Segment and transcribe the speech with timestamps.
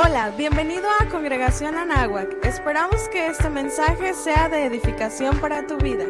[0.00, 2.46] Hola, bienvenido a Congregación Anáhuac.
[2.46, 6.04] Esperamos que este mensaje sea de edificación para tu vida.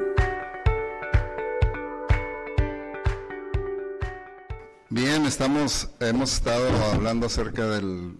[4.90, 8.18] Bien, estamos, hemos estado hablando acerca del,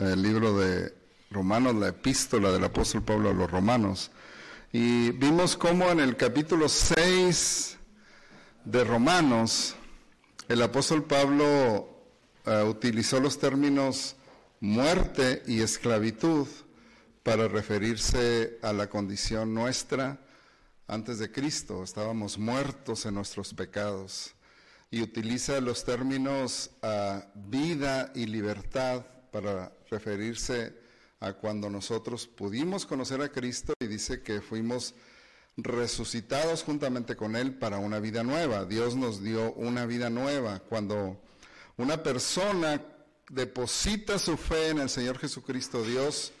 [0.00, 0.92] libro de
[1.30, 4.10] Romanos, la epístola del apóstol Pablo a los romanos.
[4.72, 7.78] Y vimos cómo en el capítulo 6
[8.64, 9.76] de Romanos,
[10.48, 11.88] el apóstol Pablo
[12.44, 14.16] eh, utilizó los términos
[14.60, 16.48] muerte y esclavitud
[17.22, 20.18] para referirse a la condición nuestra
[20.86, 21.82] antes de Cristo.
[21.82, 24.34] Estábamos muertos en nuestros pecados.
[24.90, 30.74] Y utiliza los términos ah, vida y libertad para referirse
[31.20, 34.94] a cuando nosotros pudimos conocer a Cristo y dice que fuimos
[35.56, 38.64] resucitados juntamente con Él para una vida nueva.
[38.64, 40.60] Dios nos dio una vida nueva.
[40.60, 41.20] Cuando
[41.76, 42.80] una persona
[43.30, 46.32] deposita su fe en el Señor Jesucristo, Dios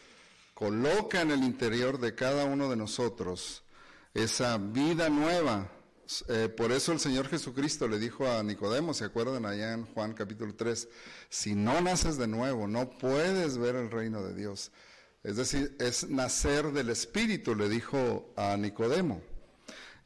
[0.54, 3.62] coloca en el interior de cada uno de nosotros
[4.14, 5.70] esa vida nueva.
[6.28, 10.14] Eh, por eso el Señor Jesucristo le dijo a Nicodemo, ¿se acuerdan allá en Juan
[10.14, 10.88] capítulo 3?
[11.28, 14.72] Si no naces de nuevo, no puedes ver el reino de Dios.
[15.22, 19.20] Es decir, es nacer del Espíritu, le dijo a Nicodemo.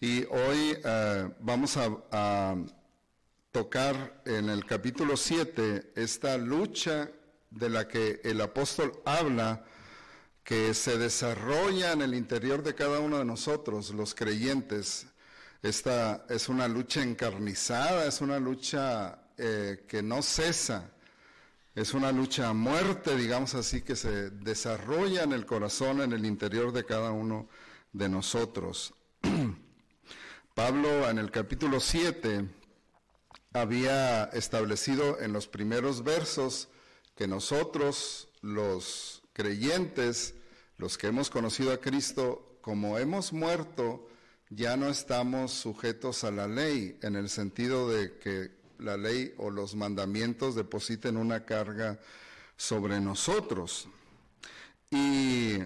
[0.00, 2.56] Y hoy eh, vamos a
[3.52, 7.10] tocar en el capítulo 7 esta lucha
[7.50, 9.66] de la que el apóstol habla,
[10.42, 15.06] que se desarrolla en el interior de cada uno de nosotros, los creyentes.
[15.60, 20.90] Esta es una lucha encarnizada, es una lucha eh, que no cesa,
[21.74, 26.24] es una lucha a muerte, digamos así, que se desarrolla en el corazón, en el
[26.24, 27.50] interior de cada uno
[27.92, 28.94] de nosotros.
[30.54, 32.61] Pablo en el capítulo 7
[33.52, 36.68] había establecido en los primeros versos
[37.14, 40.34] que nosotros, los creyentes,
[40.78, 44.08] los que hemos conocido a Cristo, como hemos muerto,
[44.48, 49.50] ya no estamos sujetos a la ley, en el sentido de que la ley o
[49.50, 51.98] los mandamientos depositen una carga
[52.56, 53.88] sobre nosotros.
[54.90, 55.58] Y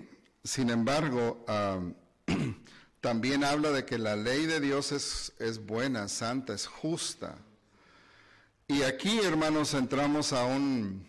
[0.45, 1.45] sin embargo,
[3.01, 7.39] también habla de que la ley de Dios es, es buena, santa, es justa.
[8.69, 11.07] Y aquí, hermanos, entramos a un,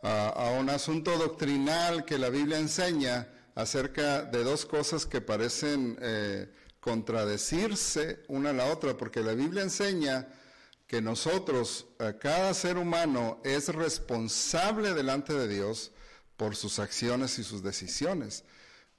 [0.00, 6.54] a, un asunto doctrinal que la Biblia enseña acerca de dos cosas que parecen eh,
[6.78, 10.28] contradecirse una a la otra, porque la Biblia enseña
[10.86, 11.86] que nosotros,
[12.20, 15.90] cada ser humano, es responsable delante de Dios
[16.36, 18.44] por sus acciones y sus decisiones.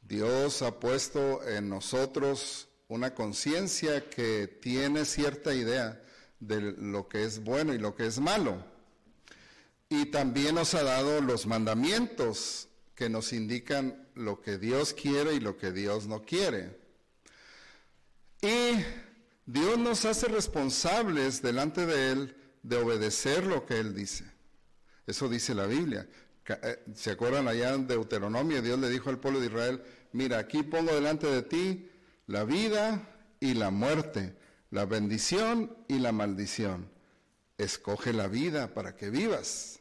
[0.01, 6.01] Dios ha puesto en nosotros una conciencia que tiene cierta idea
[6.39, 8.63] de lo que es bueno y lo que es malo.
[9.89, 15.39] Y también nos ha dado los mandamientos que nos indican lo que Dios quiere y
[15.39, 16.79] lo que Dios no quiere.
[18.41, 18.83] Y
[19.45, 24.25] Dios nos hace responsables delante de Él de obedecer lo que Él dice.
[25.05, 26.07] Eso dice la Biblia.
[26.47, 28.61] Eh, ¿Se acuerdan allá en Deuteronomio?
[28.61, 31.89] Dios le dijo al pueblo de Israel, mira, aquí pongo delante de ti
[32.27, 33.07] la vida
[33.39, 34.35] y la muerte
[34.75, 36.91] la bendición y la maldición.
[37.57, 39.79] Escoge la vida para que vivas.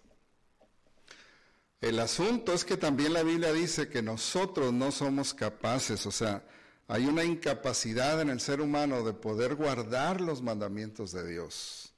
[1.81, 6.44] El asunto es que también la Biblia dice que nosotros no somos capaces, o sea,
[6.87, 11.93] hay una incapacidad en el ser humano de poder guardar los mandamientos de Dios.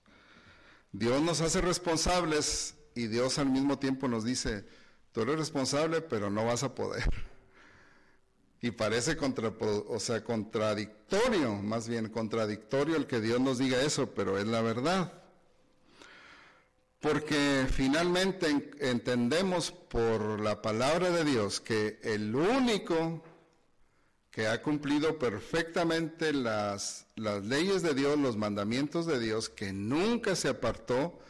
[0.90, 4.64] Dios nos hace responsables y Dios al mismo tiempo nos dice,
[5.12, 7.04] tú eres responsable, pero no vas a poder.
[8.66, 14.12] Y parece contra, o sea, contradictorio, más bien contradictorio el que Dios nos diga eso,
[14.12, 15.12] pero es la verdad.
[16.98, 23.22] Porque finalmente entendemos por la palabra de Dios que el único
[24.32, 30.34] que ha cumplido perfectamente las, las leyes de Dios, los mandamientos de Dios, que nunca
[30.34, 31.20] se apartó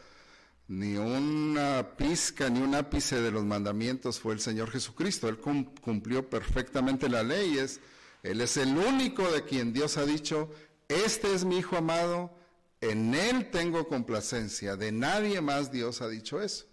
[0.67, 5.29] ni una pizca, ni un ápice de los mandamientos fue el Señor Jesucristo.
[5.29, 7.79] Él cumplió perfectamente las leyes.
[8.23, 10.51] Él es el único de quien Dios ha dicho,
[10.89, 12.35] este es mi Hijo amado,
[12.81, 14.75] en Él tengo complacencia.
[14.75, 16.65] De nadie más Dios ha dicho eso.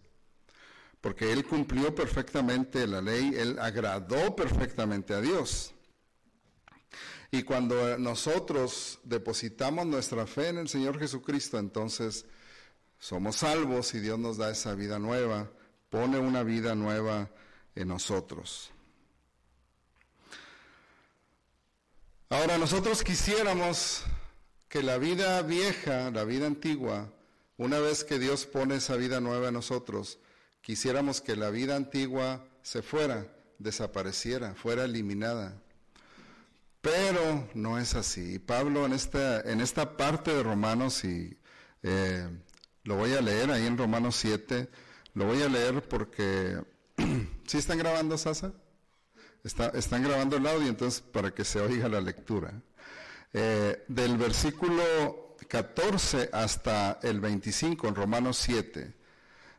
[1.00, 5.72] Porque Él cumplió perfectamente la ley, Él agradó perfectamente a Dios.
[7.30, 12.26] Y cuando nosotros depositamos nuestra fe en el Señor Jesucristo, entonces
[13.04, 15.50] somos salvos y Dios nos da esa vida nueva,
[15.90, 17.28] pone una vida nueva
[17.74, 18.70] en nosotros.
[22.30, 24.04] Ahora nosotros quisiéramos
[24.70, 27.12] que la vida vieja, la vida antigua,
[27.58, 30.18] una vez que Dios pone esa vida nueva en nosotros,
[30.62, 35.60] quisiéramos que la vida antigua se fuera, desapareciera, fuera eliminada.
[36.80, 38.36] Pero no es así.
[38.36, 41.38] Y Pablo en esta, en esta parte de Romanos, y
[41.82, 42.30] eh,
[42.84, 44.68] lo voy a leer ahí en Romanos 7,
[45.14, 46.62] lo voy a leer porque...
[47.46, 48.52] ¿Sí están grabando, Sasa?
[49.42, 52.62] Está, están grabando el audio, entonces para que se oiga la lectura.
[53.32, 58.94] Eh, del versículo 14 hasta el 25 en Romanos 7,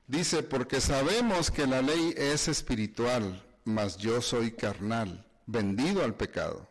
[0.08, 6.70] dice, porque sabemos que la ley es espiritual, mas yo soy carnal, vendido al pecado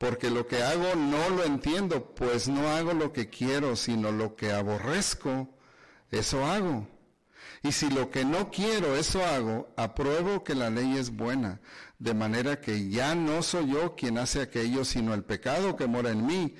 [0.00, 4.34] porque lo que hago no lo entiendo, pues no hago lo que quiero, sino lo
[4.34, 5.54] que aborrezco,
[6.10, 6.86] eso hago.
[7.62, 11.60] Y si lo que no quiero, eso hago, apruebo que la ley es buena,
[11.98, 16.10] de manera que ya no soy yo quien hace aquello, sino el pecado que mora
[16.10, 16.54] en mí.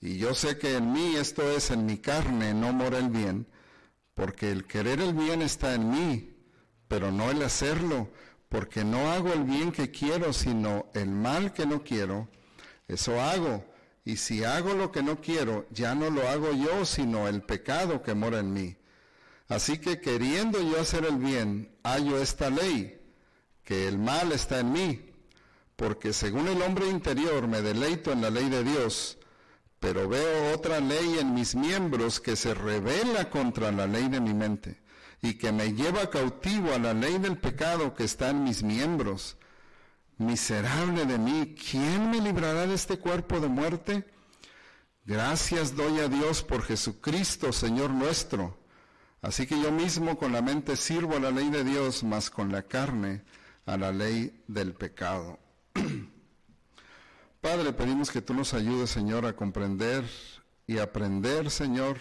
[0.00, 3.46] Y yo sé que en mí, esto es, en mi carne, no mora el bien,
[4.14, 6.36] porque el querer el bien está en mí,
[6.88, 8.10] pero no el hacerlo,
[8.48, 12.28] porque no hago el bien que quiero, sino el mal que no quiero
[12.88, 13.64] eso hago.
[14.04, 18.02] Y si hago lo que no quiero, ya no lo hago yo, sino el pecado
[18.02, 18.75] que mora en mí.
[19.48, 23.00] Así que queriendo yo hacer el bien, hallo esta ley,
[23.62, 25.10] que el mal está en mí,
[25.76, 29.18] porque según el hombre interior me deleito en la ley de Dios,
[29.78, 34.34] pero veo otra ley en mis miembros que se revela contra la ley de mi
[34.34, 34.80] mente
[35.22, 39.36] y que me lleva cautivo a la ley del pecado que está en mis miembros.
[40.18, 44.04] Miserable de mí, ¿quién me librará de este cuerpo de muerte?
[45.04, 48.58] Gracias doy a Dios por Jesucristo, Señor nuestro.
[49.26, 52.52] Así que yo mismo con la mente sirvo a la ley de Dios, mas con
[52.52, 53.24] la carne
[53.64, 55.40] a la ley del pecado.
[57.40, 60.04] Padre, pedimos que tú nos ayudes, Señor, a comprender
[60.68, 61.98] y aprender, Señor,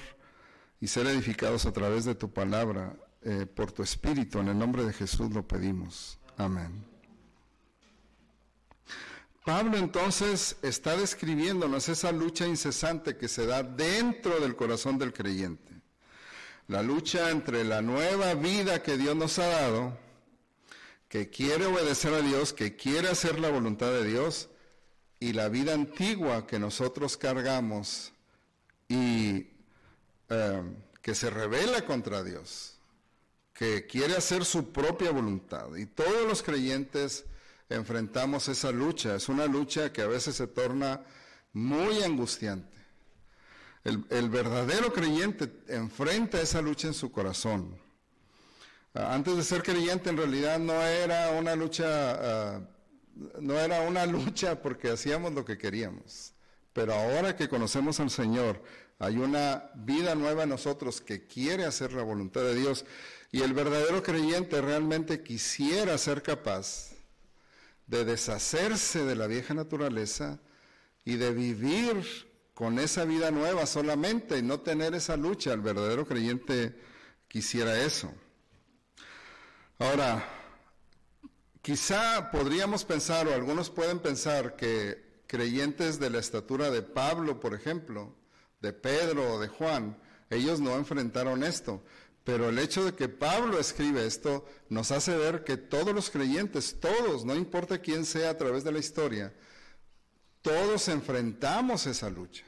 [0.79, 4.37] y ser edificados a través de tu palabra, eh, por tu Espíritu.
[4.37, 6.19] En el nombre de Jesús lo pedimos.
[6.37, 6.85] Amén.
[9.43, 15.74] Pablo entonces está describiéndonos esa lucha incesante que se da dentro del corazón del creyente.
[16.67, 19.97] La lucha entre la nueva vida que Dios nos ha dado,
[21.07, 24.49] que quiere obedecer a Dios, que quiere hacer la voluntad de Dios,
[25.19, 28.11] y la vida antigua que nosotros cargamos
[28.87, 29.47] y
[30.29, 30.63] eh,
[31.01, 32.77] que se revela contra Dios,
[33.53, 35.75] que quiere hacer su propia voluntad.
[35.75, 37.25] Y todos los creyentes
[37.69, 39.15] enfrentamos esa lucha.
[39.15, 41.03] Es una lucha que a veces se torna
[41.53, 42.75] muy angustiante.
[43.85, 47.79] El, verdadero creyente enfrenta esa lucha en su corazón.
[48.95, 52.61] Ah, antes de ser creyente en realidad no era una lucha, ah,
[53.39, 56.33] no era una lucha porque hacíamos lo que queríamos.
[56.73, 58.63] Pero ahora que conocemos al Señor,
[58.97, 62.85] hay una vida nueva en nosotros que quiere hacer la voluntad de Dios.
[63.31, 66.95] Y el verdadero creyente realmente quisiera ser capaz
[67.85, 70.39] de deshacerse de la vieja naturaleza
[71.03, 75.53] y de vivir con esa vida nueva solamente y no tener esa lucha.
[75.53, 76.73] El verdadero creyente
[77.27, 78.11] quisiera eso.
[79.77, 80.25] Ahora,
[81.61, 87.53] quizá podríamos pensar, o algunos pueden pensar, que creyentes de la estatura de Pablo, por
[87.53, 88.15] ejemplo,
[88.61, 89.97] de Pedro o de Juan,
[90.29, 91.83] ellos no enfrentaron esto.
[92.23, 96.79] Pero el hecho de que Pablo escribe esto nos hace ver que todos los creyentes,
[96.79, 99.33] todos, no importa quién sea a través de la historia,
[100.45, 102.43] todos enfrentamos esa lucha.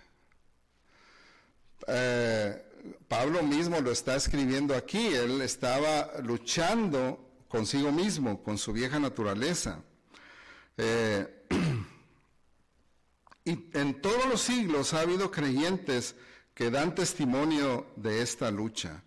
[1.88, 2.64] Eh,
[3.08, 9.82] Pablo mismo lo está escribiendo aquí, él estaba luchando consigo mismo, con su vieja naturaleza.
[10.78, 11.46] Eh,
[13.46, 16.14] y en todos los siglos ha habido creyentes
[16.54, 19.02] que dan testimonio de esta lucha.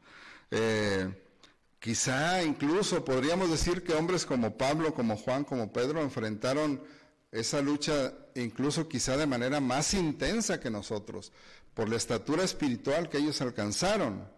[0.51, 1.09] Eh,
[1.79, 6.83] quizá incluso podríamos decir que hombres como Pablo, como Juan, como Pedro enfrentaron
[7.31, 11.33] esa lucha incluso quizá de manera más intensa que nosotros,
[11.75, 14.29] por la estatura espiritual que ellos alcanzaron.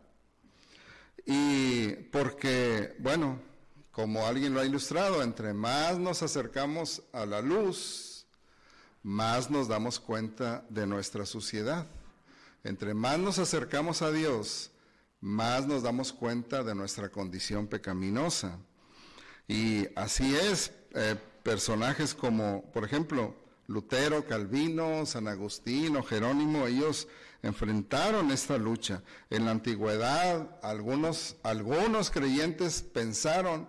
[1.24, 3.40] Y porque, bueno,
[3.90, 8.26] como alguien lo ha ilustrado, entre más nos acercamos a la luz,
[9.02, 11.86] más nos damos cuenta de nuestra suciedad.
[12.64, 14.70] Entre más nos acercamos a Dios,
[15.20, 18.58] más nos damos cuenta de nuestra condición pecaminosa.
[19.48, 23.34] Y así es, eh, personajes como, por ejemplo,
[23.66, 27.08] Lutero, Calvino, San Agustín o Jerónimo, ellos
[27.42, 29.02] enfrentaron esta lucha.
[29.30, 33.68] En la antigüedad, algunos, algunos creyentes pensaron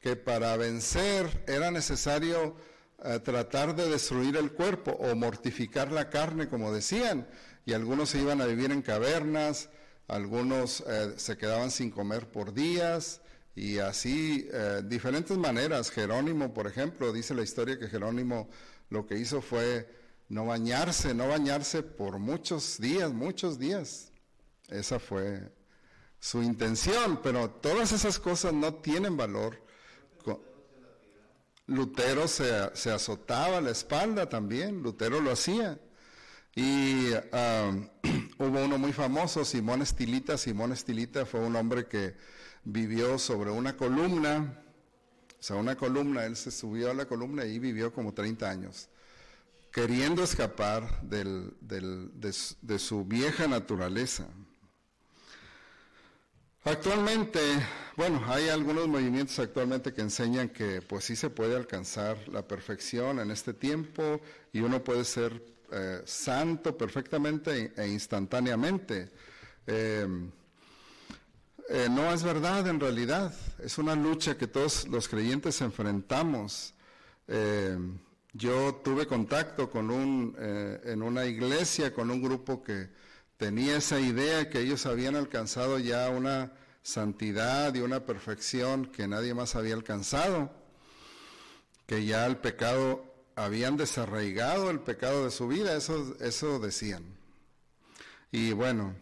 [0.00, 2.56] que para vencer era necesario
[3.04, 7.26] eh, tratar de destruir el cuerpo o mortificar la carne, como decían,
[7.64, 9.70] y algunos se iban a vivir en cavernas,
[10.08, 13.20] algunos eh, se quedaban sin comer por días
[13.54, 15.90] y así eh, diferentes maneras.
[15.90, 18.48] Jerónimo, por ejemplo, dice la historia que Jerónimo
[18.92, 19.88] lo que hizo fue
[20.28, 24.12] no bañarse, no bañarse por muchos días, muchos días.
[24.68, 25.50] Esa fue
[26.20, 29.60] su intención, pero todas esas cosas no tienen valor.
[31.66, 35.80] Lutero se, se azotaba la espalda también, Lutero lo hacía.
[36.54, 37.10] Y
[38.38, 40.36] hubo uno muy famoso, Simón Estilita.
[40.36, 42.14] Simón Estilita fue un hombre que
[42.64, 44.61] vivió sobre una columna,
[45.42, 48.88] o sea, una columna, él se subió a la columna y vivió como 30 años,
[49.72, 54.28] queriendo escapar de, su vieja naturaleza.
[56.62, 57.40] Actualmente,
[57.96, 63.18] bueno, hay algunos movimientos actualmente que enseñan que pues sí se puede alcanzar la perfección
[63.18, 64.20] en este tiempo
[64.52, 69.10] y uno puede ser eh, santo perfectamente e instantáneamente.
[69.66, 70.06] Eh,
[71.68, 76.74] eh, no es verdad en realidad, es una lucha que todos los creyentes enfrentamos.
[77.28, 77.76] Eh,
[78.32, 82.88] yo tuve contacto con un, eh, en una iglesia con un grupo que
[83.36, 86.52] tenía esa idea que ellos habían alcanzado ya una
[86.82, 90.50] santidad y una perfección que nadie más había alcanzado,
[91.86, 93.04] que ya el pecado,
[93.36, 97.04] habían desarraigado el pecado de su vida, eso, eso decían.
[98.30, 98.94] Y bueno,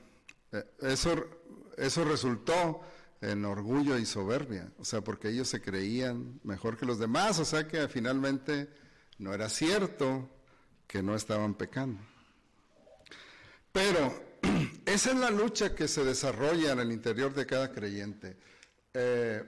[0.81, 1.39] eso
[1.80, 2.82] eso resultó
[3.20, 7.44] en orgullo y soberbia, o sea, porque ellos se creían mejor que los demás, o
[7.44, 8.68] sea que finalmente
[9.18, 10.30] no era cierto
[10.87, 12.00] que no estaban pecando.
[13.72, 14.38] Pero
[14.87, 18.37] esa es la lucha que se desarrolla en el interior de cada creyente.
[18.94, 19.42] Eh,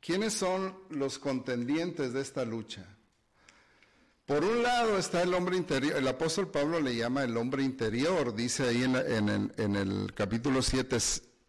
[0.00, 2.86] ¿Quiénes son los contendientes de esta lucha?
[4.26, 8.34] Por un lado está el hombre interior, el apóstol Pablo le llama el hombre interior,
[8.34, 8.96] dice ahí en,
[9.28, 10.96] el, en el capítulo 7,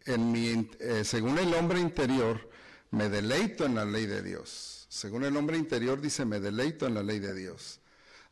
[0.06, 2.48] eh, según el hombre interior,
[2.90, 4.86] me deleito en la ley de Dios.
[4.88, 7.80] Según el hombre interior dice, me deleito en la ley de Dios.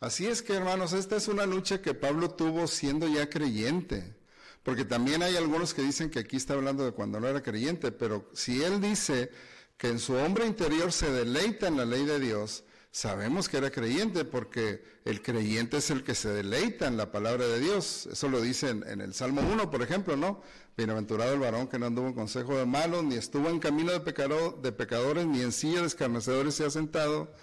[0.01, 4.15] Así es que, hermanos, esta es una lucha que Pablo tuvo siendo ya creyente.
[4.63, 7.93] Porque también hay algunos que dicen que aquí está hablando de cuando no era creyente,
[7.93, 9.31] pero si él dice
[9.77, 13.73] que en su hombre interior se deleita en la ley de Dios, sabemos que era
[13.73, 18.07] creyente porque el creyente es el que se deleita en la palabra de Dios.
[18.07, 20.43] Eso lo dice en, el Salmo 1, por ejemplo, ¿no?
[20.77, 23.99] Bienaventurado el varón que no anduvo en consejo de malos, ni estuvo en camino de,
[23.99, 27.35] de pecadores, ni en silla de escarnecedores se ha sentado,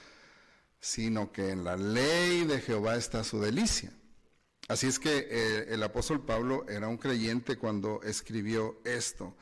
[0.79, 3.91] sino que en la ley de Jehová está su delicia.
[4.69, 9.35] Así es que eh, el apóstol Pablo era un creyente cuando escribió esto.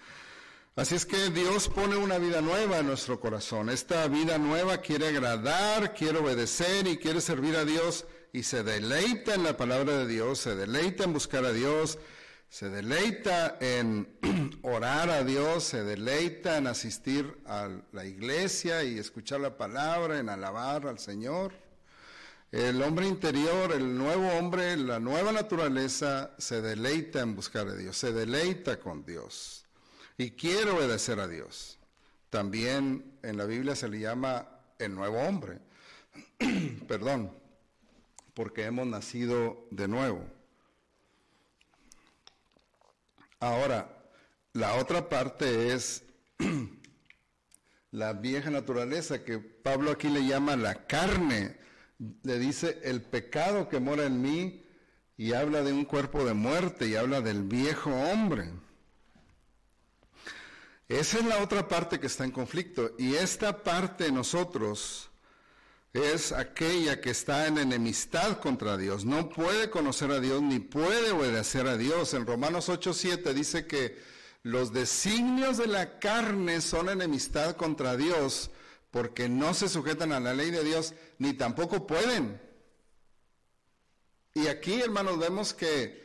[0.76, 3.70] Así es que Dios pone una vida nueva en nuestro corazón.
[3.70, 9.34] Esta vida nueva quiere agradar, quiere obedecer y quiere servir a Dios y se deleita
[9.34, 12.00] en la palabra de Dios, se deleita en buscar a Dios,
[12.48, 14.08] se deleita en
[14.62, 20.30] orar a Dios, se deleita en asistir a la iglesia y escuchar la palabra, en
[20.30, 21.52] alabar al Señor.
[22.52, 27.98] El hombre interior, el nuevo hombre, la nueva naturaleza, se deleita en buscar a Dios,
[27.98, 29.66] se deleita con Dios
[30.20, 31.80] y quiere obedecer a Dios.
[32.30, 35.60] También en la Biblia se le llama el nuevo hombre.
[36.90, 37.32] Perdón,
[38.34, 40.22] porque hemos nacido de nuevo.
[43.40, 44.12] Ahora,
[44.52, 46.04] la otra parte es
[47.92, 51.56] la vieja naturaleza que Pablo aquí le llama la carne.
[52.24, 54.66] Le dice el pecado que mora en mí
[55.16, 58.52] y habla de un cuerpo de muerte y habla del viejo hombre.
[60.90, 62.96] Esa es la otra parte que está en conflicto.
[62.98, 65.12] Y esta parte de nosotros
[65.94, 69.06] es aquella que está en enemistad contra Dios.
[69.06, 72.16] No puede conocer a Dios ni puede obedecer a Dios.
[72.16, 74.02] En Romanos 8:7 dice que
[74.42, 78.50] los designios de la carne son enemistad contra Dios
[78.90, 82.42] porque no se sujetan a la ley de Dios ni tampoco pueden.
[84.34, 86.04] Y aquí, hermanos, vemos que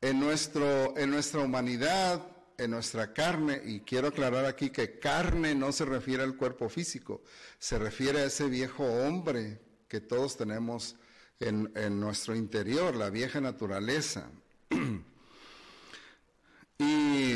[0.00, 5.72] en, nuestro, en nuestra humanidad en nuestra carne, y quiero aclarar aquí que carne no
[5.72, 7.22] se refiere al cuerpo físico,
[7.58, 10.96] se refiere a ese viejo hombre que todos tenemos
[11.40, 14.30] en, nuestro interior, la vieja naturaleza.
[16.78, 17.34] y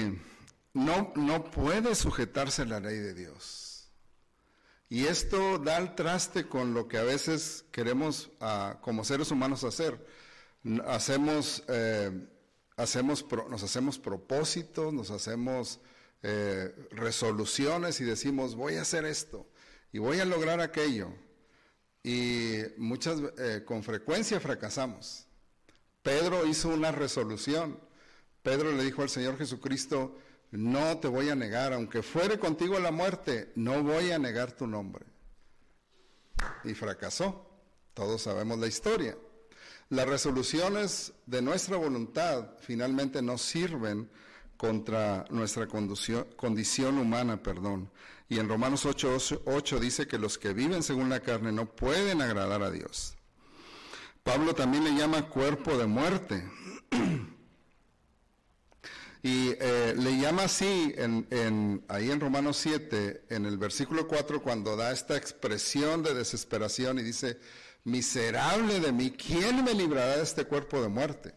[0.72, 3.90] no, no puede sujetarse a la ley de Dios.
[4.88, 9.64] Y esto da el traste con lo que a veces queremos ah, como seres humanos
[9.64, 10.04] hacer.
[10.86, 11.62] Hacemos...
[11.68, 12.26] Eh,
[12.80, 15.80] hacemos, nos hacemos propósitos, nos hacemos
[16.22, 19.46] eh, resoluciones y decimos, voy a hacer esto
[19.92, 21.12] y voy a lograr aquello.
[22.02, 25.26] Y muchas, eh, con frecuencia fracasamos.
[26.02, 27.78] Pedro hizo una resolución.
[28.42, 30.16] Pedro le dijo al Señor Jesucristo,
[30.50, 34.66] no te voy a negar, aunque fuere contigo la muerte, no voy a negar tu
[34.66, 35.04] nombre.
[36.64, 37.46] Y fracasó.
[37.92, 39.16] Todos sabemos la historia.
[39.90, 44.08] Las resoluciones de nuestra voluntad finalmente no sirven
[44.56, 47.90] contra nuestra condición, humana, perdón.
[48.28, 52.22] Y en Romanos 8, 8, dice que los que viven según la carne no pueden
[52.22, 53.16] agradar a Dios.
[54.22, 56.48] Pablo también le llama cuerpo de muerte.
[59.24, 64.76] y eh, le llama así en, ahí en Romanos 7, en el versículo 4, cuando
[64.76, 67.40] da esta expresión de desesperación y dice,
[67.84, 71.34] miserable de mí, ¿quién me librará de este cuerpo de muerte?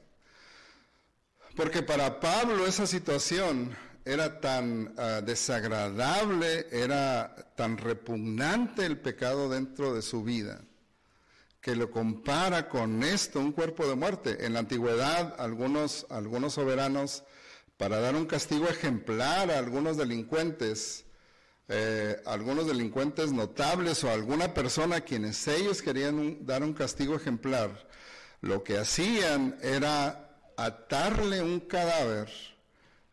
[1.55, 9.93] Porque para Pablo esa situación era tan ah, desagradable, era tan repugnante el pecado dentro
[9.93, 10.61] de su vida,
[11.61, 14.45] que lo compara con esto, un cuerpo de muerte.
[14.45, 17.23] En la antigüedad, algunos, algunos soberanos,
[17.77, 21.05] para dar un castigo ejemplar a algunos delincuentes,
[21.69, 27.87] eh, algunos delincuentes notables o alguna persona a quienes ellos querían dar un castigo ejemplar,
[28.41, 32.29] lo que hacían era atarle un cadáver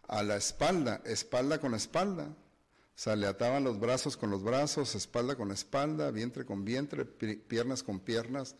[0.08, 2.24] a la espalda, espalda con espalda.
[2.24, 7.06] O sea, le ataban los brazos con los brazos, espalda con espalda, vientre con vientre,
[7.06, 8.56] piernas con piernas,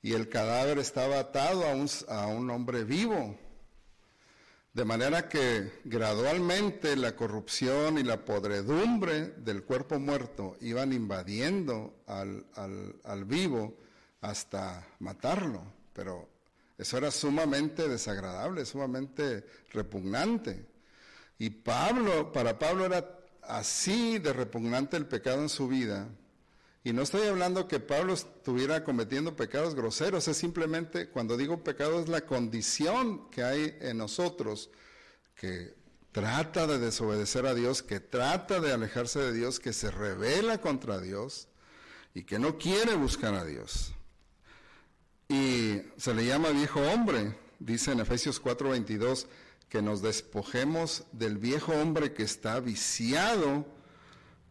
[0.00, 3.36] y el cadáver estaba atado a un, a un hombre vivo.
[4.76, 12.44] De manera que gradualmente la corrupción y la podredumbre del cuerpo muerto iban invadiendo al,
[13.02, 13.74] al, vivo
[14.20, 15.62] hasta matarlo.
[15.94, 16.28] Pero
[16.76, 20.66] eso era sumamente desagradable, sumamente repugnante.
[21.38, 26.06] Y Pablo, para Pablo era así de repugnante el pecado en su vida.
[26.86, 31.98] Y no estoy hablando que Pablo estuviera cometiendo pecados groseros, es simplemente, cuando digo pecado,
[31.98, 34.70] es la condición que hay en nosotros,
[35.34, 35.74] que
[36.12, 41.00] trata de desobedecer a Dios, que trata de alejarse de Dios, que se revela contra
[41.00, 41.48] Dios
[42.14, 43.92] y que no quiere buscar a Dios.
[45.28, 49.26] Y se le llama viejo hombre, dice en Efesios 4:22,
[49.68, 53.66] que nos despojemos del viejo hombre que está viciado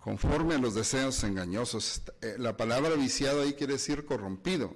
[0.06, 2.04] conforme a los deseos engañosos.
[2.22, 4.72] Eh, la palabra viciado ahí quiere decir corrompido.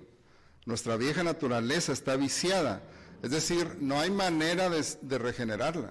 [0.66, 2.82] Nuestra vieja naturaleza está viciada,
[3.22, 5.90] es decir, no hay manera de, regenerarla.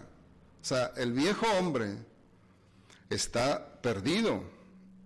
[0.61, 1.99] O sea, el viejo hombre
[3.11, 4.43] está perdido,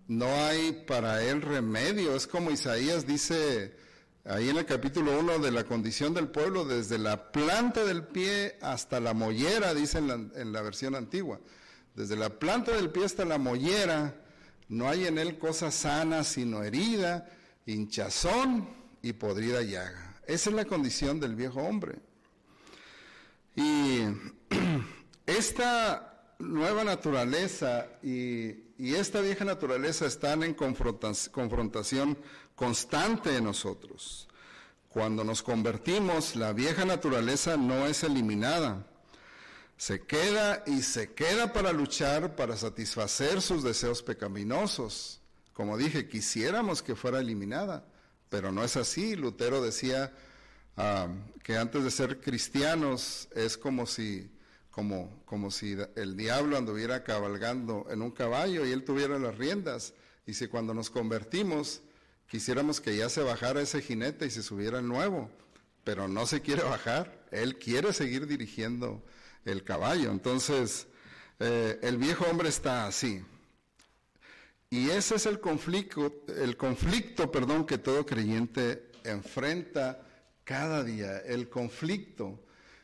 [0.09, 2.17] no hay para él remedio.
[2.17, 3.77] Es como Isaías dice
[4.25, 8.57] ahí en el capítulo 1 de la condición del pueblo, desde la planta del pie
[8.63, 11.39] hasta la mollera, dice en la, en la versión antigua.
[11.95, 14.22] Desde la planta del pie hasta la mollera,
[14.73, 17.29] no hay en él cosa sana, sino herida,
[17.67, 18.67] hinchazón
[19.03, 20.19] y podrida llaga.
[20.27, 21.99] Esa es la condición del viejo hombre.
[23.55, 24.01] Y
[25.27, 32.17] esta nueva naturaleza y, esta vieja naturaleza están en confrontación
[32.57, 34.27] constante en nosotros.
[34.89, 38.87] Cuando nos convertimos, la vieja naturaleza no es eliminada
[39.77, 45.21] se queda y se queda para luchar, para satisfacer sus deseos pecaminosos.
[45.53, 47.85] Como dije, quisiéramos que fuera eliminada,
[48.29, 49.17] pero no es así.
[49.17, 50.13] Lutero decía
[50.77, 51.09] ah,
[51.43, 54.31] que antes de ser cristianos es como si,
[54.71, 59.95] como, como si el diablo anduviera cabalgando en un caballo y él tuviera las riendas.
[60.27, 61.83] Y si cuando nos convertimos
[62.33, 65.31] quisiéramos que ya se bajara ese jinete y se subiera el nuevo,
[65.85, 69.05] pero no se quiere bajar, él quiere seguir dirigiendo
[69.45, 70.11] el caballo.
[70.11, 70.87] Entonces,
[71.39, 73.23] eh, el viejo hombre está así.
[74.71, 80.01] Y ese es el conflicto, el conflicto, perdón, que todo creyente enfrenta
[80.45, 81.19] cada día.
[81.19, 82.41] El conflicto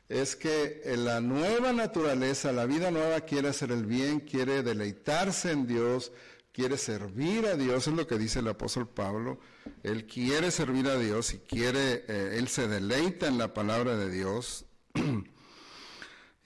[0.09, 5.67] es que la nueva naturaleza, la vida nueva quiere hacer el bien, quiere deleitarse en
[5.67, 6.13] Dios,
[6.53, 9.39] quiere servir a Dios, es lo que dice el apóstol Pablo.
[9.83, 14.11] Él quiere servir a Dios y quiere, eh, él se deleita en la palabra de
[14.11, 14.65] Dios.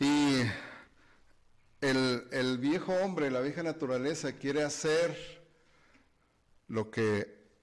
[0.02, 0.42] Y
[1.80, 5.16] el, viejo hombre, la vieja naturaleza quiere hacer
[6.66, 7.20] lo que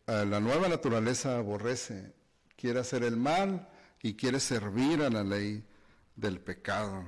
[0.08, 2.14] eh, la nueva naturaleza aborrece,
[2.56, 3.68] quiere hacer el mal
[4.02, 5.66] y quiere servir a la ley
[6.16, 7.04] del pecado.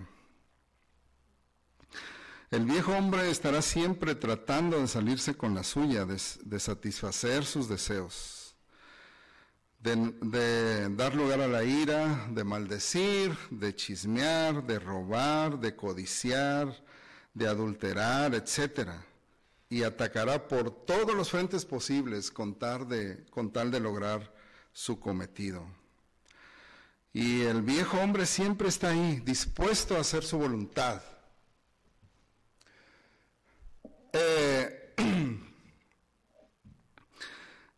[2.49, 8.40] El viejo hombre estará siempre tratando de salirse con la suya, de satisfacer sus deseos
[9.81, 16.83] de, dar lugar a la ira, de maldecir, de chismear, de robar, de codiciar,
[17.33, 18.89] de adulterar, etc.
[19.69, 24.31] Y atacará por todos los frentes posibles con tal de, con tal de lograr
[24.71, 25.65] su cometido.
[27.13, 31.01] Y el viejo hombre siempre está ahí, dispuesto a hacer su voluntad.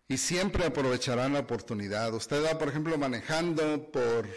[0.08, 2.14] Y siempre aprovecharán la oportunidad.
[2.14, 4.28] Usted va, por ejemplo, manejando por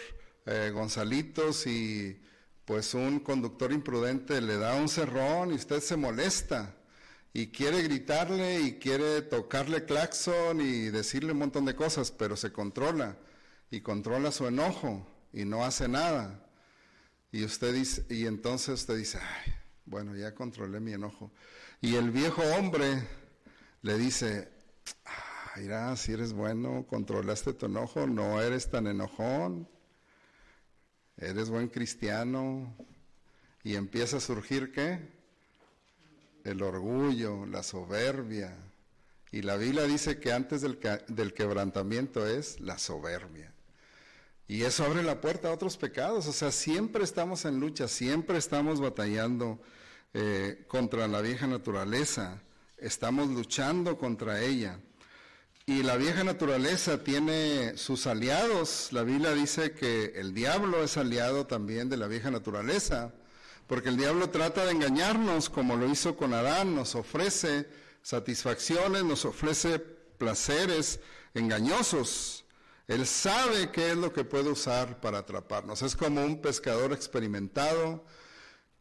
[0.46, 2.20] eh, Gonzalitos y
[2.64, 6.74] pues un conductor imprudente le da un cerrón y usted se molesta
[7.32, 12.52] y quiere gritarle y quiere tocarle claxon y decirle un montón de cosas, pero se
[12.52, 13.16] controla
[13.70, 16.48] y controla su enojo y no hace nada.
[17.30, 17.76] Y usted
[18.08, 19.18] y entonces usted dice,
[19.84, 21.30] bueno, ya controlé mi enojo.
[21.80, 23.06] Y el viejo hombre
[23.82, 24.48] le dice,
[25.56, 29.68] mira, si eres bueno, controlaste tu enojo, no eres tan enojón,
[31.16, 32.74] eres buen cristiano.
[33.62, 35.00] Y empieza a surgir qué?
[36.44, 38.56] El orgullo, la soberbia.
[39.32, 43.52] Y la Biblia dice que antes del, quebrantamiento es la soberbia.
[44.46, 46.28] Y eso abre la puerta a otros pecados.
[46.28, 49.60] O sea, siempre estamos en lucha, siempre estamos batallando
[50.14, 52.40] eh, contra la vieja naturaleza.
[52.76, 54.78] Estamos luchando contra ella.
[55.68, 58.92] Y la vieja naturaleza tiene sus aliados.
[58.92, 63.12] La Biblia dice que el diablo es aliado también de la vieja naturaleza,
[63.66, 67.68] porque el diablo trata de engañarnos como lo hizo con Adán, nos ofrece
[68.00, 71.00] satisfacciones, nos ofrece placeres
[71.34, 72.44] engañosos.
[72.86, 75.82] Él sabe qué es lo que puede usar para atraparnos.
[75.82, 78.04] Es como un pescador experimentado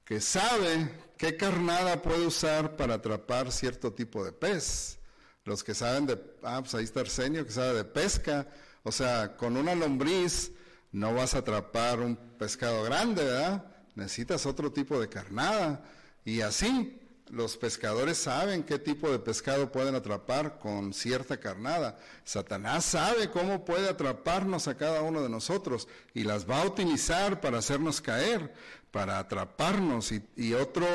[0.04, 5.00] que sabe qué carnada puede usar para atrapar cierto tipo de pez.
[5.46, 8.48] Los que saben de, ah, pues ahí está Arsenio, que sabe de pesca.
[8.84, 10.52] O sea, con una lombriz
[10.92, 13.66] no vas a atrapar un pescado grande, ¿verdad?
[13.96, 15.84] Necesitas otro tipo de carnada.
[16.26, 21.98] Y así, los pescadores saben qué tipo de pescado pueden atrapar con cierta carnada.
[22.24, 27.42] Satanás sabe cómo puede atraparnos a cada uno de nosotros y las va a utilizar
[27.42, 28.54] para hacernos caer,
[28.92, 30.12] para atraparnos.
[30.36, 30.86] Y, otro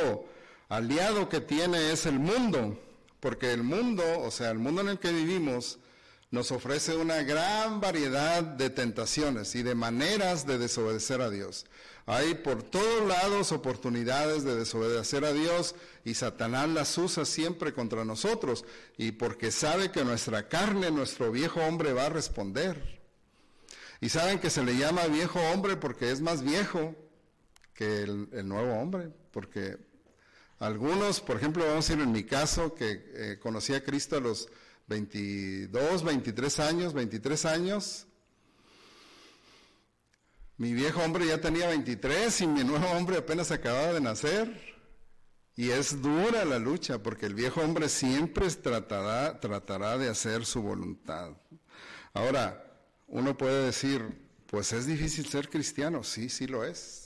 [0.69, 2.79] aliado que tiene es el mundo,
[3.21, 5.79] porque el mundo, o sea, el mundo en el que vivimos,
[6.31, 11.67] nos ofrece una gran variedad de tentaciones y de maneras de desobedecer a Dios.
[12.07, 18.05] Hay por todos lados oportunidades de desobedecer a Dios y Satanás las usa siempre contra
[18.05, 18.65] nosotros
[18.97, 23.01] y porque sabe que nuestra carne, nuestro viejo hombre va a responder.
[24.01, 26.95] Y saben que se le llama viejo hombre porque es más viejo
[27.75, 29.79] que el, nuevo hombre, porque
[30.61, 34.21] algunos, por ejemplo, vamos a ir en mi caso, que eh, conocí a Cristo a
[34.21, 34.49] los
[34.87, 38.07] 22, 23 años, 23 años,
[40.61, 44.77] mi viejo hombre ya tenía 23 y mi nuevo hombre apenas acababa de nacer.
[45.57, 50.61] Y es dura la lucha porque el viejo hombre siempre tratará, tratará de hacer su
[50.61, 51.31] voluntad.
[52.13, 52.63] Ahora,
[53.07, 54.05] uno puede decir,
[54.49, 56.05] pues es difícil ser cristiano.
[56.05, 57.00] Sí, sí lo es.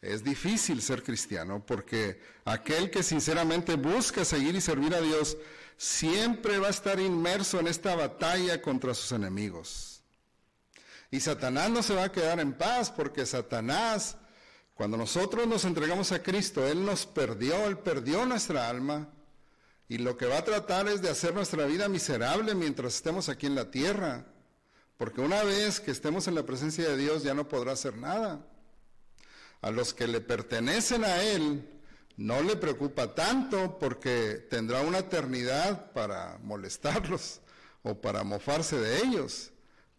[0.00, 5.36] Es difícil ser cristiano porque aquel que sinceramente busca seguir y servir a Dios
[5.76, 10.02] siempre va a estar inmerso en esta batalla contra sus enemigos.
[11.10, 14.16] Y Satanás no se va a quedar en paz porque Satanás,
[14.74, 19.08] cuando nosotros nos entregamos a Cristo, Él nos perdió, Él perdió nuestra alma.
[19.88, 23.46] Y lo que va a tratar es de hacer nuestra vida miserable mientras estemos aquí
[23.46, 24.26] en la tierra.
[24.98, 28.44] Porque una vez que estemos en la presencia de Dios ya no podrá hacer nada.
[29.62, 31.68] A los que le pertenecen a Él
[32.16, 37.40] no le preocupa tanto porque tendrá una eternidad para molestarlos
[37.82, 39.52] o para mofarse de ellos.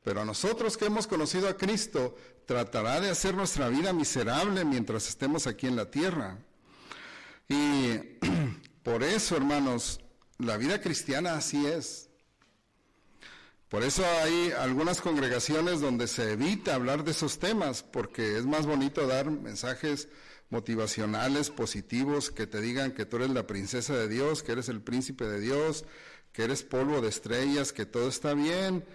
[0.04, 2.16] Pero a nosotros que hemos conocido a Cristo,
[2.46, 6.38] tratará de hacer nuestra vida miserable mientras estemos aquí en la tierra.
[7.48, 7.98] Y
[8.84, 10.00] por eso, hermanos,
[10.38, 12.07] la vida cristiana así es.
[13.70, 18.66] Por eso hay algunas congregaciones donde se evita hablar de esos temas, porque es más
[18.66, 20.08] bonito dar mensajes
[20.50, 24.82] motivacionales, positivos, que te digan que tú eres la princesa de Dios, que eres el
[24.82, 25.84] príncipe de Dios,
[26.32, 28.86] que eres polvo de estrellas, que todo está bien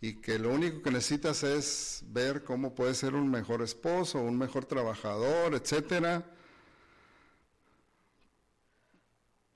[0.00, 4.36] y que lo único que necesitas es ver cómo puedes ser un mejor esposo, un
[4.36, 6.30] mejor trabajador, etcétera.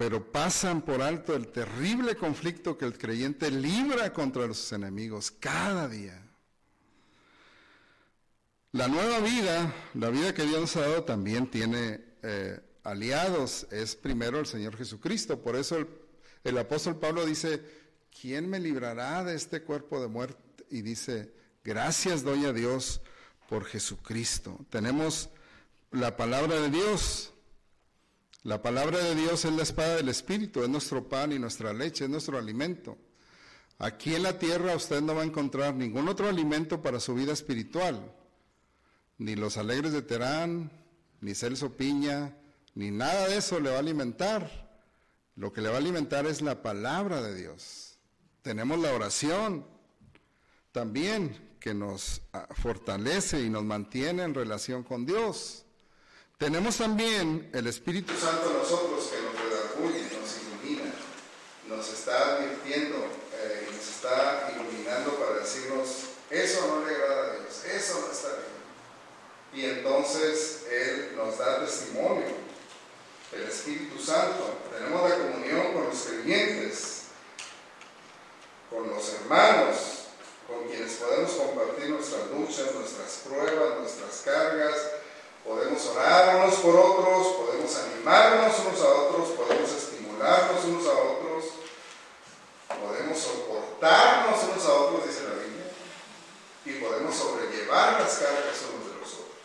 [0.03, 5.87] Pero pasan por alto el terrible conflicto que el creyente libra contra los enemigos cada
[5.87, 6.21] día.
[8.73, 13.69] La nueva vida, la vida que Dios nos ha dado, también tiene eh, aliados.
[13.71, 15.41] Es primero el Señor Jesucristo.
[15.41, 15.87] Por eso el,
[16.43, 17.63] el apóstol Pablo dice,
[18.21, 20.65] ¿quién me librará de este cuerpo de muerte?
[20.69, 23.03] Y dice, gracias doy a Dios
[23.49, 24.67] por Jesucristo.
[24.69, 25.31] Tenemos
[25.93, 27.32] la palabra de Dios.
[28.45, 32.05] La palabra de Dios es la espada del Espíritu, es nuestro pan y nuestra leche,
[32.05, 32.99] es nuestro alimento.
[33.79, 37.33] Aquí en la tierra usted no va a encontrar ningún otro alimento para su vida
[37.33, 38.13] espiritual.
[39.19, 40.73] Ni los alegres de Terán,
[41.21, 42.37] ni Celso Piña,
[42.75, 44.73] ni nada de eso le va a alimentar.
[45.37, 47.97] Lo que le va a alimentar es la palabra de Dios.
[48.43, 49.65] Tenemos la oración
[50.73, 52.23] también que nos
[52.57, 55.65] fortalece y nos mantiene en relación con Dios.
[56.43, 60.93] Tenemos también el Espíritu Santo en nosotros que nos redarguye, nos ilumina,
[61.69, 65.87] nos está advirtiendo eh, nos está iluminando para decirnos,
[66.31, 68.51] eso no le agrada a Dios, eso no está bien.
[69.55, 72.27] Y entonces Él nos da testimonio,
[73.31, 74.59] el Espíritu Santo.
[74.77, 77.03] Tenemos la comunión con los creyentes,
[78.69, 79.77] con los hermanos,
[80.49, 84.92] con quienes podemos compartir nuestras luchas, nuestras pruebas, nuestras cargas
[85.45, 91.45] Podemos orar unos por otros, podemos animarnos unos a otros, podemos estimularnos unos a otros,
[92.69, 95.65] podemos soportarnos unos a otros, dice la Biblia,
[96.65, 99.37] y podemos sobrellevar las cargas unos de los otros.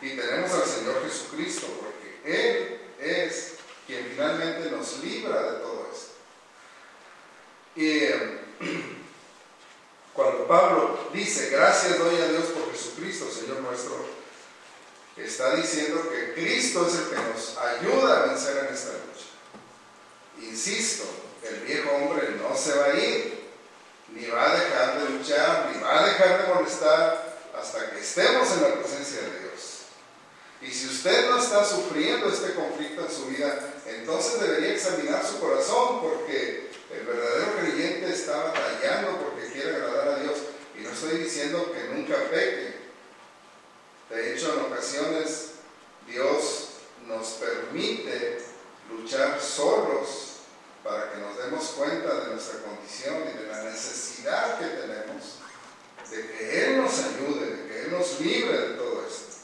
[0.00, 3.54] Y tenemos al Señor Jesucristo, porque Él es
[3.86, 6.12] quien finalmente nos libra de todo esto.
[7.76, 8.40] Y eh,
[10.14, 14.04] cuando Pablo dice, gracias doy a Dios por Jesucristo, Señor nuestro,
[15.38, 20.50] está diciendo que Cristo es el que nos ayuda a vencer en esta lucha.
[20.50, 21.04] Insisto,
[21.44, 23.44] el viejo hombre no se va a ir,
[24.16, 28.50] ni va a dejar de luchar, ni va a dejar de molestar hasta que estemos
[28.50, 29.82] en la presencia de Dios.
[30.60, 35.38] Y si usted no está sufriendo este conflicto en su vida, entonces debería examinar su
[35.38, 40.36] corazón porque el verdadero creyente está batallando porque quiere agradar a Dios.
[40.76, 42.67] Y no estoy diciendo que nunca peque,
[44.10, 45.50] de hecho, en ocasiones
[46.06, 46.68] Dios
[47.06, 48.38] nos permite
[48.90, 50.36] luchar solos
[50.82, 55.38] para que nos demos cuenta de nuestra condición y de la necesidad que tenemos
[56.10, 59.36] de que Él nos ayude, de que Él nos libre de todo esto.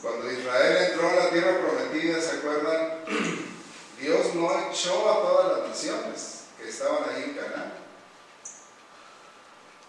[0.00, 3.04] Cuando Israel entró en la tierra prometida, ¿se acuerdan?
[4.00, 7.83] Dios no echó a todas las naciones que estaban ahí en Canaán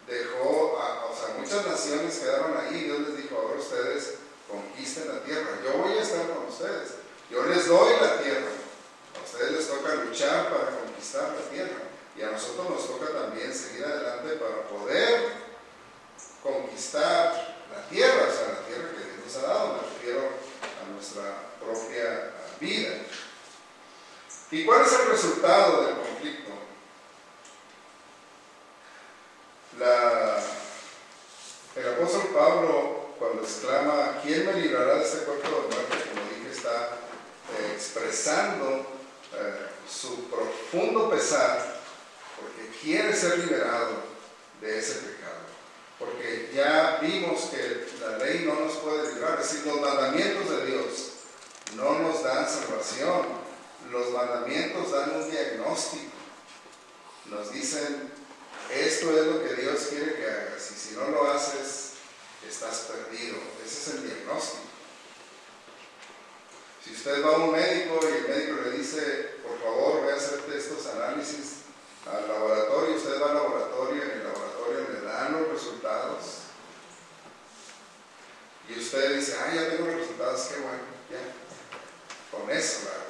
[0.07, 4.15] dejó, a, o sea, muchas naciones quedaron ahí, Dios les dijo, ahora ustedes
[4.49, 6.95] conquisten la tierra, yo voy a estar con ustedes,
[7.29, 8.51] yo les doy la tierra,
[9.19, 11.81] a ustedes les toca luchar para conquistar la tierra
[12.17, 15.45] y a nosotros nos toca también seguir adelante para poder
[16.41, 20.93] conquistar la tierra, o sea, la tierra que Dios nos ha dado, me refiero a
[20.93, 23.01] nuestra propia vida.
[24.51, 26.44] ¿Y cuál es el resultado del conflicto?
[31.75, 36.09] El apóstol Pablo, cuando exclama, ¿quién me librará de este cuerpo de muerte?
[36.13, 36.97] Como dije, está
[37.57, 38.85] eh, expresando
[39.33, 41.75] eh, su profundo pesar
[42.39, 43.97] porque quiere ser liberado
[44.61, 45.35] de ese pecado.
[45.99, 50.65] Porque ya vimos que la ley no nos puede librar, es decir, los mandamientos de
[50.67, 51.11] Dios
[51.75, 53.43] no nos dan salvación.
[53.91, 56.13] Los mandamientos dan un diagnóstico.
[57.25, 58.11] Nos dicen
[58.71, 61.91] esto es lo que Dios quiere que hagas y si no lo haces,
[62.47, 63.37] estás perdido.
[63.65, 64.63] Ese es el diagnóstico.
[66.83, 70.15] Si usted va a un médico y el médico le dice, por favor, voy a
[70.15, 71.65] hacerte estos análisis
[72.05, 76.25] al laboratorio, usted va al laboratorio y en el laboratorio le dan los resultados.
[78.69, 82.37] Y usted dice, ah, ya tengo los resultados, qué bueno, ya.
[82.37, 83.05] Con eso, ¿verdad?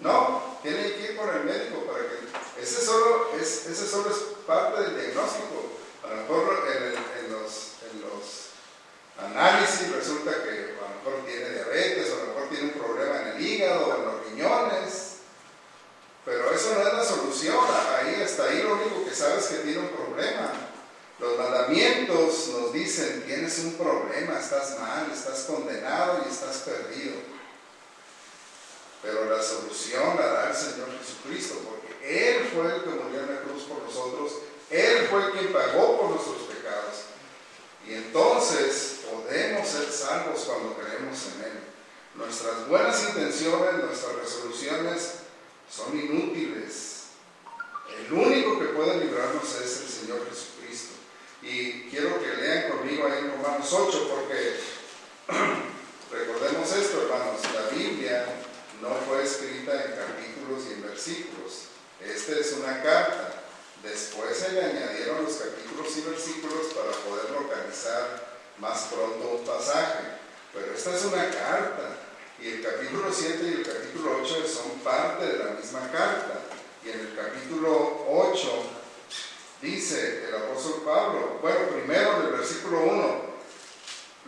[0.00, 2.62] No, tiene que ir con el médico para que...
[2.62, 5.78] Ese solo es, ese solo es parte del diagnóstico.
[6.04, 7.70] A lo mejor en, los,
[9.16, 13.20] análisis resulta que a lo mejor tiene diabetes, o a lo mejor tiene un problema
[13.20, 15.14] en el hígado en los riñones.
[16.24, 17.58] Pero eso no es la solución.
[17.98, 20.52] Ahí hasta ahí lo único que sabes es que tiene un problema.
[21.20, 27.14] Los mandamientos nos dicen, tienes un problema, estás mal, estás condenado y estás perdido.
[29.00, 33.34] Pero la solución la da el Señor Jesucristo, porque Él fue el que murió en
[33.34, 34.40] la cruz por nosotros,
[34.70, 37.04] Él fue quien pagó por nuestros pecados.
[37.88, 41.58] Y entonces podemos ser salvos cuando creemos en Él.
[42.14, 45.14] Nuestras buenas intenciones, nuestras resoluciones
[45.70, 47.04] son inútiles.
[47.98, 50.94] El único que puede librarnos es el Señor Jesucristo.
[51.42, 54.56] Y quiero que lean conmigo ahí en Romanos 8, porque
[56.12, 58.26] recordemos esto, hermanos, la Biblia
[58.82, 61.73] no fue escrita en capítulos y en versículos.
[62.04, 63.42] Esta es una carta.
[63.82, 70.04] Después se le añadieron los capítulos y versículos para poder localizar más pronto un pasaje.
[70.52, 71.96] Pero esta es una carta.
[72.40, 76.40] Y el capítulo 7 y el capítulo 8 son parte de la misma carta.
[76.84, 78.62] Y en el capítulo 8
[79.62, 83.34] dice el apóstol Pablo, bueno, primero en el versículo 1,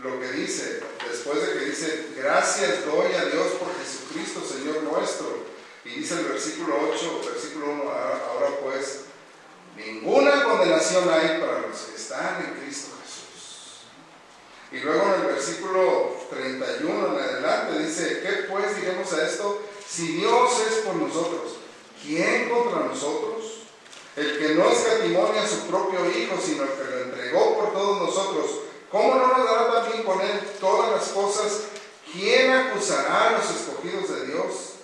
[0.02, 5.55] lo que dice, después de que dice, gracias doy a Dios por Jesucristo, Señor nuestro.
[5.86, 8.46] Y dice el versículo 8, versículo 1, ahora
[10.86, 13.86] salvación hay para los que están en Cristo Jesús.
[14.72, 19.62] Y luego en el versículo 31 en adelante dice, ¿qué pues diremos a esto?
[19.88, 21.56] Si Dios es por nosotros,
[22.02, 23.62] ¿quién contra nosotros?
[24.16, 28.02] El que no escatimonia a su propio Hijo, sino el que lo entregó por todos
[28.02, 28.50] nosotros,
[28.90, 31.64] ¿cómo no nos dará también con él todas las cosas?
[32.12, 34.75] ¿Quién acusará a los escogidos de Dios?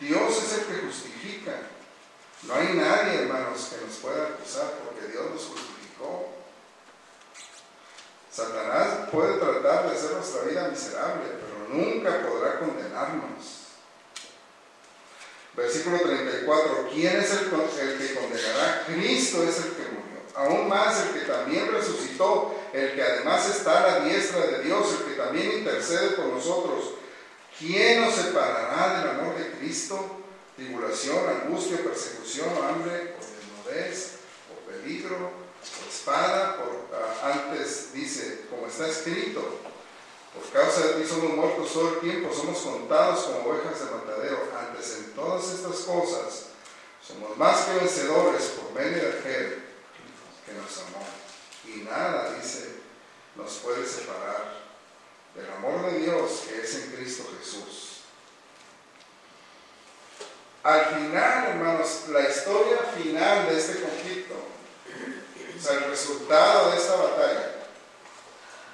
[0.00, 1.52] Dios es el que justifica.
[2.44, 6.28] No hay nadie, hermanos, que nos pueda acusar porque Dios nos justificó.
[8.32, 13.60] Satanás puede tratar de hacer nuestra vida miserable, pero nunca podrá condenarnos.
[15.54, 16.88] Versículo 34.
[16.92, 18.84] ¿Quién es el, que condenará?
[18.86, 20.20] Cristo es el que murió.
[20.34, 24.86] Aún más el que también resucitó, el que además está a la diestra de Dios,
[24.92, 26.94] el que también intercede por nosotros.
[27.60, 30.20] ¿Quién nos separará del amor de Cristo?
[30.60, 34.16] tribulación, angustia, persecución, hambre, o desnudez,
[34.52, 39.40] o peligro, o espada, uh, antes dice, como está escrito,
[40.34, 44.48] por causa de ti somos muertos todo el tiempo, somos contados como ovejas de matadero.
[44.60, 46.46] Antes en todas estas cosas
[47.02, 49.64] somos más que vencedores por medio de aquel
[50.44, 51.04] que nos amó.
[51.66, 52.76] Y nada, dice,
[53.34, 54.59] nos puede separar
[55.34, 57.90] del amor de Dios que es en Cristo Jesús.
[60.62, 66.96] Al final, hermanos, la historia final de este conflicto, o sea, el resultado de esta
[66.96, 67.54] batalla,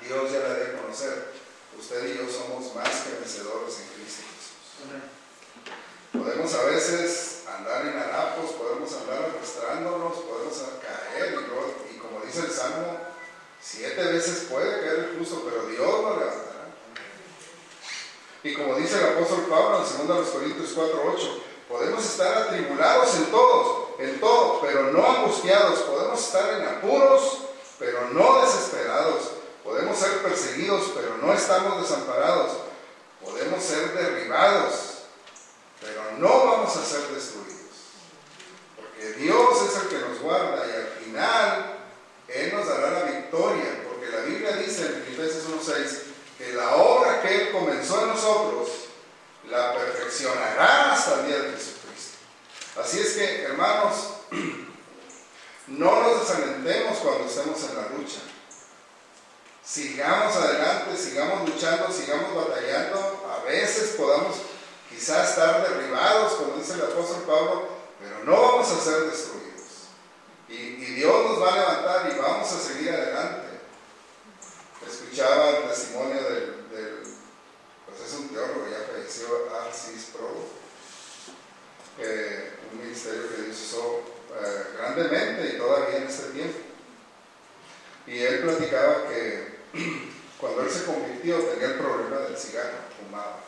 [0.02, 1.32] Dios ya la debe conocer.
[1.78, 4.56] Usted y yo somos más que vencedores en Cristo Jesús.
[6.12, 12.40] Podemos a veces andar en harapos, podemos andar arrastrándonos, podemos caer y, y como dice
[12.40, 12.98] el Salmo,
[13.68, 16.74] siete veces puede caer el justo, pero Dios lo levantará.
[18.42, 23.26] Y como dice el apóstol Pablo en 2 Corintios 4, 8, Podemos estar atribulados en
[23.26, 25.80] todos, en todo, pero no angustiados.
[25.80, 27.38] Podemos estar en apuros,
[27.78, 29.32] pero no desesperados.
[29.64, 32.52] Podemos ser perseguidos, pero no estamos desamparados.
[33.24, 34.98] Podemos ser derribados,
[35.80, 37.56] pero no vamos a ser destruidos.
[38.76, 41.75] Porque Dios es el que nos guarda y al final
[42.42, 43.82] Él nos dará la victoria.
[43.88, 45.98] Porque la Biblia dice en Filipenses 1.6
[46.38, 48.68] que la obra que Él comenzó en nosotros,
[49.50, 52.18] la perfeccionará hasta el día de Jesucristo.
[52.82, 53.94] Así es que, hermanos,
[55.68, 58.20] no nos desalentemos cuando estemos en la lucha.
[59.64, 63.28] Sigamos adelante, sigamos luchando, sigamos batallando.
[63.32, 64.36] A veces podamos
[64.88, 67.68] quizás estar derribados, como dice el apóstol Pablo,
[67.98, 69.45] pero no vamos a ser destruidos.
[70.48, 73.60] Y, Dios nos va a levantar y vamos a seguir adelante.
[74.86, 76.56] Escuchaba el testimonio del
[78.06, 79.26] es un teólogo, ya falleció,
[79.60, 80.28] Arcis Pro,
[82.72, 84.02] un ministerio que Dios usó
[84.40, 86.58] eh, grandemente y todavía en este tiempo.
[88.06, 89.56] Y él platicaba que
[90.40, 93.40] cuando él se convirtió tenía el problema del cigarro, fumaba.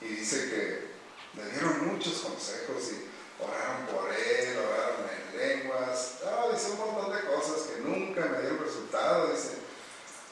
[0.00, 6.46] Y dice que me dieron muchos consejos y oraron por él, oraron en lenguas, ah,
[6.52, 9.64] dice un montón de cosas que nunca me dieron resultado, dice,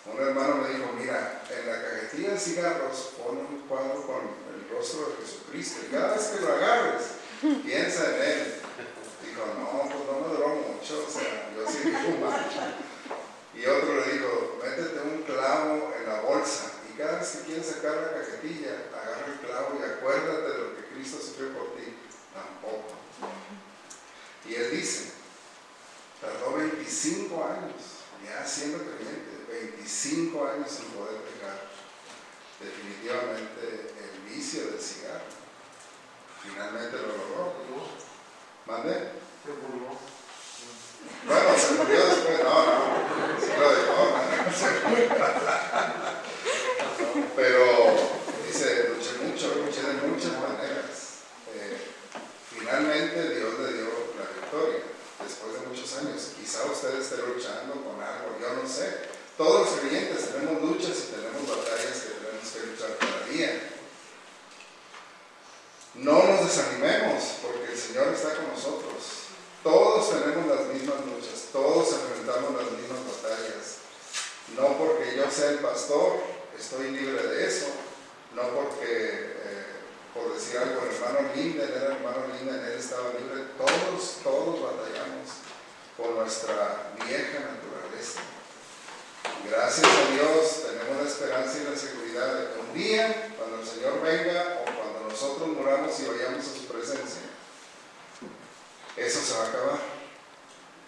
[0.05, 4.23] un hermano me dijo, mira, en la cajetilla de cigarros pon un cuadro con
[4.55, 7.03] el rostro de Jesucristo y cada vez que lo agarres,
[7.65, 8.55] piensa en él.
[9.25, 12.51] Dijo, no, pues no me duró mucho, o sea, yo sí fumar.
[13.55, 17.67] Y otro le dijo, métete un clavo en la bolsa y cada vez que quieres
[17.67, 21.95] sacar la cajetilla, agarra el clavo y acuérdate de lo que Cristo sufrió por ti.
[22.35, 22.95] Tampoco.
[24.49, 25.13] Y él dice,
[26.21, 27.83] tardó 25 años
[28.25, 31.69] ya siendo creyente 25 años sin poder pecar,
[32.59, 35.25] definitivamente el vicio del cigarro.
[36.43, 37.53] Finalmente lo logró.
[38.67, 39.13] ¿Mande?
[41.27, 42.81] Bueno, se murió después, no, no,
[43.41, 44.01] sí lo dejó.
[47.37, 47.61] Pero
[48.47, 51.27] dice, luché mucho, luché de muchas maneras.
[51.55, 51.77] Eh,
[52.57, 54.83] finalmente Dios le dio la victoria
[55.23, 56.31] después de muchos años.
[56.41, 59.13] Quizá usted esté luchando con algo, yo no sé.
[59.37, 63.71] Todos los creyentes tenemos luchas y tenemos batallas que tenemos que luchar cada día.
[65.95, 69.33] No nos desanimemos porque el Señor está con nosotros.
[69.63, 73.79] Todos tenemos las mismas luchas, todos enfrentamos las mismas batallas.
[74.55, 76.21] No porque yo sea el pastor,
[76.59, 77.67] estoy libre de eso.
[78.35, 79.67] No porque, eh,
[80.13, 83.49] por decir algo, el hermano Linden era el hermano Linden, él estaba libre.
[83.57, 85.41] Todos, todos batallamos
[85.97, 88.21] por nuestra vieja naturaleza.
[89.49, 93.67] Gracias a Dios tenemos la esperanza y la seguridad de que un día, cuando el
[93.67, 97.23] Señor venga o cuando nosotros muramos y vayamos a su presencia,
[98.97, 99.79] eso se va a acabar.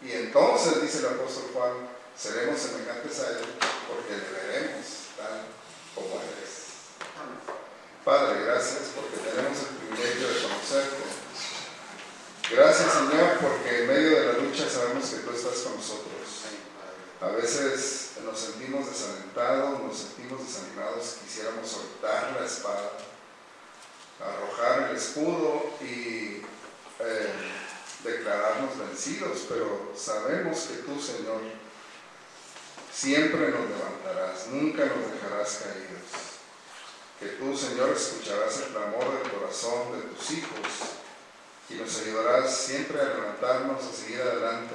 [0.02, 1.72] entonces, dice el apóstol Juan,
[2.16, 3.44] seremos semejantes a Él
[3.88, 4.86] porque le veremos
[5.16, 5.46] tal
[5.94, 6.54] como Él es.
[8.04, 11.04] Padre, gracias porque tenemos el privilegio de conocerte.
[12.50, 16.14] Gracias Señor porque en medio de la lucha sabemos que tú estás con nosotros.
[17.20, 22.92] A veces nos sentimos desalentados, nos sentimos desanimados, quisiéramos soltar la espada,
[24.18, 26.40] arrojar el escudo y
[27.00, 27.32] eh,
[28.02, 31.42] declararnos vencidos, pero sabemos que tú, Señor,
[32.90, 36.40] siempre nos levantarás, nunca nos dejarás caídos.
[37.20, 40.68] Que tú, Señor, escucharás el clamor del corazón de tus hijos
[41.68, 44.74] y nos ayudarás siempre a levantarnos, a seguir adelante.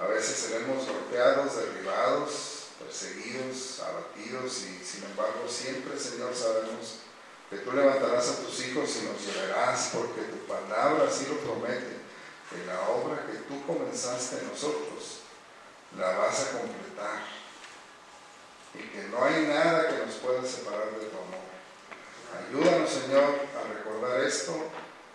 [0.00, 2.51] A veces seremos golpeados, derribados,
[2.84, 7.00] perseguidos, abatidos y sin embargo siempre, Señor, sabemos
[7.50, 11.98] que tú levantarás a tus hijos y nos llevarás porque tu palabra así lo promete,
[12.50, 15.20] que la obra que tú comenzaste en nosotros
[15.98, 17.20] la vas a completar
[18.74, 21.42] y que no hay nada que nos pueda separar de tu amor.
[22.48, 24.56] Ayúdanos, Señor, a recordar esto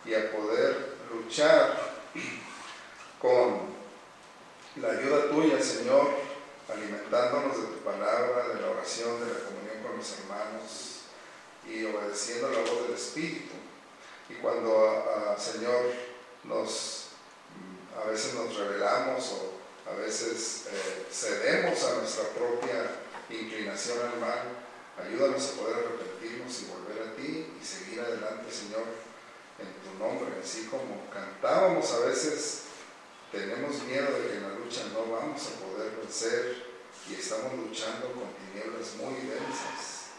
[0.06, 1.98] y a poder luchar
[3.20, 3.76] con
[4.76, 6.27] la ayuda tuya, Señor,
[6.70, 10.98] alimentándonos de tu palabra, de la oración, de la comunión con los hermanos
[11.66, 13.56] y obedeciendo la voz del Espíritu.
[14.30, 15.94] Y cuando, Señor,
[16.44, 17.08] nos,
[17.98, 19.58] a veces nos revelamos o
[19.90, 22.92] a veces eh, cedemos a nuestra propia
[23.30, 24.42] inclinación al mal,
[25.02, 28.84] ayúdanos a poder arrepentirnos y volver a ti y seguir adelante, Señor,
[29.60, 30.42] en tu nombre.
[30.44, 32.64] Así como cantábamos a veces,
[33.32, 36.64] tenemos miedo de que en la lucha no vamos a poder vencer
[37.10, 40.12] y estamos luchando con tinieblas muy densas.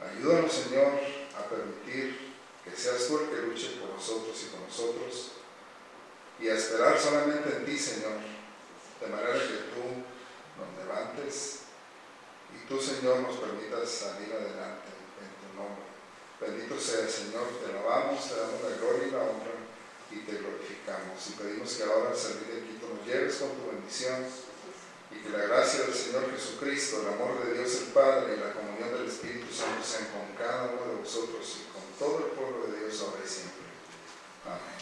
[0.00, 0.92] Ayúdanos, Señor,
[1.38, 2.34] a permitir
[2.64, 5.32] que seas tú el que luche por nosotros y con nosotros
[6.40, 8.18] y a esperar solamente en ti, Señor,
[9.00, 10.04] de manera que tú
[10.58, 11.60] nos levantes
[12.54, 15.84] y tú, Señor, nos permitas salir adelante en tu nombre.
[16.40, 19.63] Bendito sea, Señor, te alabamos, te damos la gloria y la honra
[20.10, 21.16] y te glorificamos.
[21.28, 24.24] Y pedimos que ahora al salir de aquí tú nos lleves con tu bendición
[25.10, 28.52] y que la gracia del Señor Jesucristo, el amor de Dios el Padre y la
[28.52, 32.66] comunión del Espíritu Santo sean con cada uno de vosotros y con todo el pueblo
[32.66, 33.64] de Dios ahora y siempre.
[34.46, 34.74] Amén.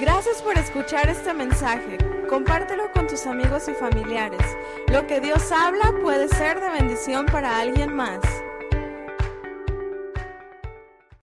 [0.00, 1.98] Gracias por escuchar este mensaje.
[2.28, 4.56] Compártelo con tus amigos y familiares.
[4.88, 8.20] Lo que Dios habla puede ser de bendición para alguien más.